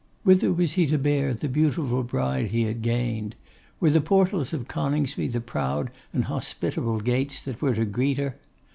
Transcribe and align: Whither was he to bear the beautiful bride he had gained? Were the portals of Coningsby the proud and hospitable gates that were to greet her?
Whither 0.23 0.51
was 0.51 0.71
he 0.73 0.87
to 0.87 0.97
bear 0.97 1.31
the 1.35 1.47
beautiful 1.47 2.01
bride 2.01 2.47
he 2.47 2.63
had 2.63 2.81
gained? 2.81 3.35
Were 3.79 3.91
the 3.91 4.01
portals 4.01 4.51
of 4.51 4.67
Coningsby 4.67 5.27
the 5.27 5.41
proud 5.41 5.91
and 6.11 6.23
hospitable 6.23 7.01
gates 7.01 7.43
that 7.43 7.61
were 7.61 7.75
to 7.75 7.85
greet 7.85 8.17
her? 8.17 8.35